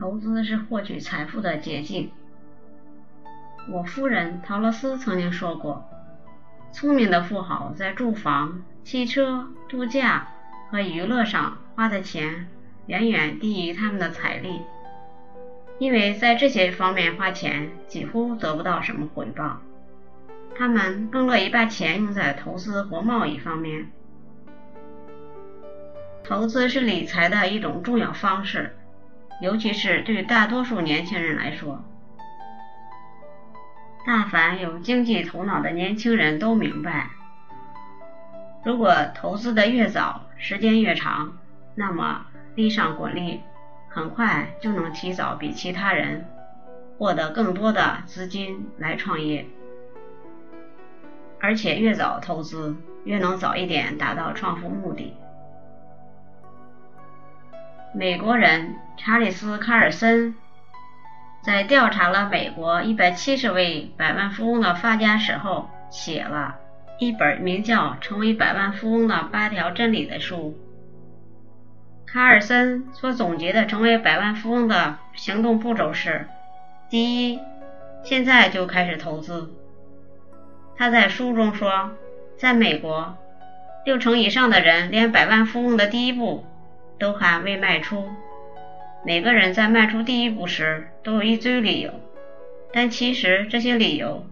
[0.00, 2.10] 投资是获取财富的捷径。
[3.68, 5.84] 我夫人陶乐斯曾经说过
[6.72, 10.28] ：“聪明的富豪在住房、汽车、度假
[10.70, 12.48] 和娱乐上花的钱
[12.86, 14.62] 远远低于他们的财力，
[15.78, 19.60] 因为在这些方面花钱几乎得不到什么回报。
[20.56, 23.90] 他们更乐意把钱用在投资或贸易方面。
[26.24, 28.74] 投资是理财的一种重要方式，
[29.40, 31.82] 尤其是对大多数年轻人来说。”
[34.06, 37.10] 大凡有经济头脑的年轻人都明白，
[38.64, 41.36] 如果投资的越早，时间越长，
[41.74, 43.40] 那么利上滚利，
[43.88, 46.24] 很快就能提早比其他人
[46.98, 49.46] 获得更多的资金来创业，
[51.38, 55.14] 而且越早投资，越能早一点达到创富目的。
[57.92, 60.36] 美国人查理斯·卡尔森。
[61.42, 66.56] 在调查了美国一百七十位百万富翁的发家史后，写了
[66.98, 70.56] 一本名叫《成为百万富翁的八条真理》的书。
[72.06, 76.28] 卡尔森所总结的成为百万富翁的行动步骤是：
[76.90, 77.40] 第一，
[78.04, 79.50] 现在就开始投资。
[80.76, 81.90] 他在书中说，
[82.36, 83.16] 在美国，
[83.84, 86.44] 六成以上的人连百万富翁的第一步
[87.00, 88.08] 都还未迈出。
[89.04, 91.90] 每个人在迈出第一步时都有一堆理由，
[92.72, 94.26] 但其实这些理由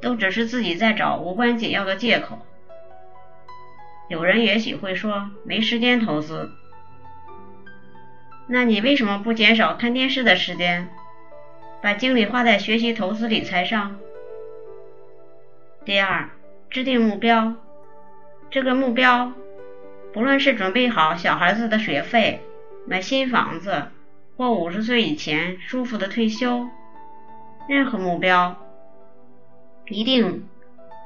[0.00, 2.40] 都只是自己在找无关紧要的借口。
[4.08, 6.50] 有人也许会说没时间投资，
[8.48, 10.88] 那你为什么不减少看电视的时间，
[11.80, 13.96] 把精力花在学习投资理财上？
[15.84, 16.28] 第二，
[16.68, 17.54] 制定目标，
[18.50, 19.32] 这个目标
[20.12, 22.40] 不论是准备好小孩子的学费。
[22.84, 23.84] 买新房子，
[24.36, 26.66] 或五十岁以前舒服的退休，
[27.68, 28.56] 任何目标
[29.86, 30.48] 一定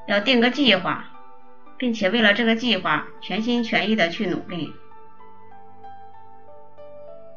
[0.07, 1.05] 要定个计划，
[1.77, 4.73] 并且为了这个计划全心全意的去努力。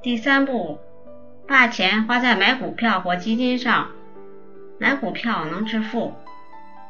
[0.03, 0.79] 第三步，
[1.47, 3.91] 把钱花在买股票或基金上。
[4.79, 6.15] 买股票能致富，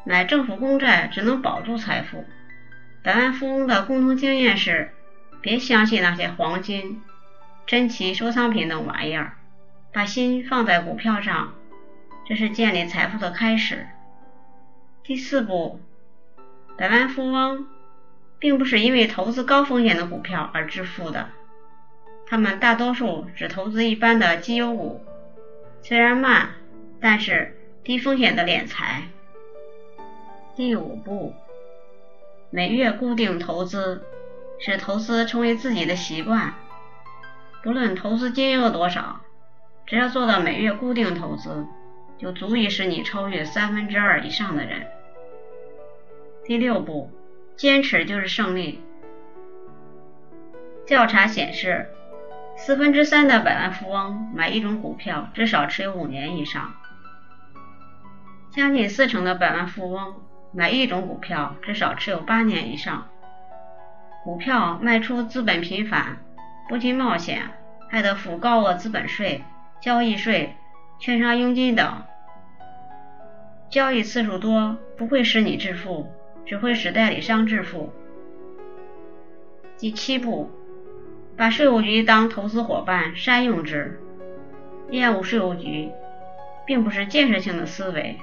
[0.04, 2.24] 买政府公债只能保住财富。
[3.02, 4.90] 百万富翁的共同经验是：
[5.40, 7.02] 别相信那些黄金。
[7.66, 9.36] 珍奇收藏品等玩意儿，
[9.92, 11.54] 把心放在股票上，
[12.26, 13.86] 这是建立财富的开始。
[15.04, 15.80] 第四步，
[16.76, 17.68] 百万富翁
[18.38, 21.28] 并不是因为投资高风险的股票而致富的，
[22.26, 25.00] 他们大多数只投资一般的绩优股，
[25.80, 26.50] 虽然慢，
[27.00, 29.02] 但是低风险的敛财。
[30.56, 31.34] 第五步，
[32.50, 34.02] 每月固定投资，
[34.58, 36.54] 使投资成为自己的习惯。
[37.62, 39.20] 不论投资金额多少，
[39.86, 41.64] 只要做到每月固定投资，
[42.18, 44.86] 就足以使你超越三分之二以上的人。
[46.44, 47.12] 第六步，
[47.56, 48.82] 坚持就是胜利。
[50.86, 51.88] 调查显示，
[52.56, 56.74] 四分之三的百万富翁买一种股票至少持有五年以上，
[58.50, 60.16] 将近四成的百万富翁
[60.52, 63.06] 买一种股票至少持有八年以上。
[64.24, 66.18] 股票卖出资本频繁。
[66.68, 67.50] 不仅冒险，
[67.88, 69.42] 还得付高额资本税、
[69.80, 70.54] 交易税、
[71.00, 72.02] 券商佣金等。
[73.68, 76.12] 交易次数多不会使你致富，
[76.46, 77.92] 只会使代理商致富。
[79.78, 80.48] 第七步，
[81.36, 83.98] 把税务局当投资伙伴，善用之。
[84.90, 85.90] 厌恶税务局，
[86.66, 88.16] 并不是建设性的思维，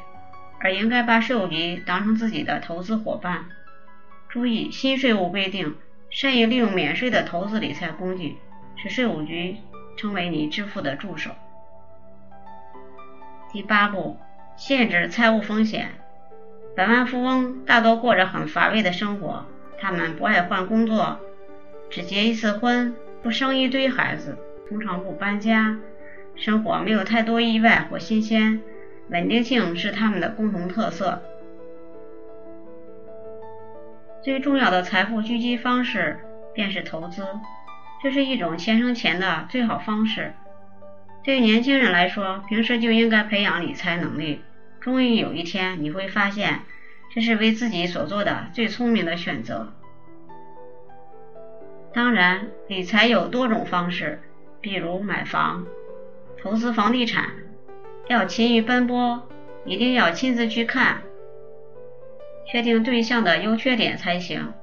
[0.59, 3.45] 而应该把税务局当成自己的投资伙伴。
[4.29, 5.75] 注意新税务规定。
[6.09, 8.37] 善于利用免税的投资理财工具，
[8.77, 9.57] 使税务局
[9.97, 11.31] 成为你致富的助手。
[13.51, 14.17] 第八步，
[14.55, 15.89] 限制财务风险。
[16.77, 19.45] 百万富翁大多过着很乏味的生活，
[19.81, 21.19] 他们不爱换工作，
[21.89, 24.37] 只结一次婚，不生一堆孩子，
[24.69, 25.77] 通常不搬家，
[26.35, 28.61] 生活没有太多意外或新鲜，
[29.09, 31.21] 稳定性是他们的共同特色。
[34.21, 36.19] 最重要的财富聚集方式
[36.53, 37.25] 便是投资，
[38.03, 40.33] 这是一种钱生钱的最好方式。
[41.23, 44.41] 对于年轻人来说，平时就应该培养理财能力。
[44.81, 46.61] 终于有一天，你会发现
[47.13, 49.73] 这是为自己所做的最聪明的选择。
[51.93, 54.19] 当然，理财有多种方式，
[54.61, 55.65] 比如买房、
[56.41, 57.29] 投资房地产，
[58.07, 59.27] 要勤于奔波，
[59.65, 61.01] 一定要亲自去看。
[62.45, 64.53] 确定对象的优缺点才行。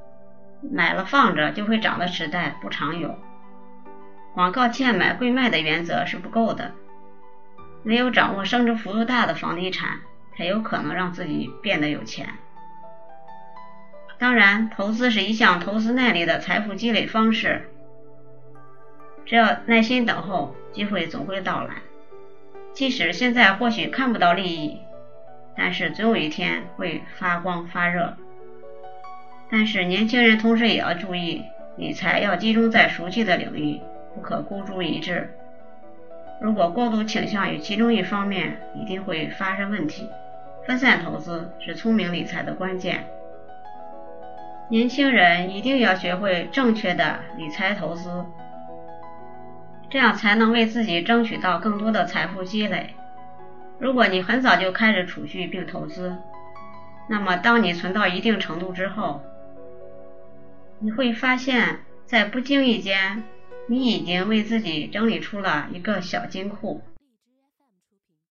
[0.72, 3.18] 买了放着就会涨的时代不常有。
[4.32, 6.72] 广告贱买贵卖的原则是不够的，
[7.84, 9.98] 唯有掌握升值幅度大的房地产，
[10.36, 12.30] 才有可能让自己变得有钱。
[14.18, 17.68] 当然，投资是一项投资耐力的财富积累方式，
[19.26, 21.74] 只要耐心等候，机会总会到来。
[22.74, 24.80] 即使现在或许看不到利益，
[25.56, 28.14] 但是总有一天会发光发热。
[29.50, 31.44] 但是年轻人同时也要注意，
[31.76, 33.80] 理财要集中在熟悉的领域。
[34.14, 35.28] 不可孤注一掷。
[36.40, 40.08] 如果过度倾向于其中一方面，一定会发生问题。
[40.64, 43.04] 分散投资是聪明理财的关键。
[44.68, 48.24] 年轻人一定要学会正确的理财投资，
[49.90, 52.94] 这样才能为自己争取到更多的财富积累。
[53.78, 56.16] 如果你很早就开始储蓄并投资，
[57.08, 59.22] 那么当你存到一定程度之后，
[60.78, 63.22] 你会发现在不经意间。
[63.66, 66.82] 你已经为自己整理出了一个小金库。